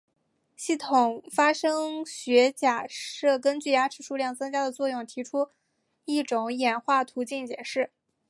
[0.55, 5.49] 系统发生学假设根据牙齿数量增加的作用提出
[6.05, 7.91] 一种演化途径解释。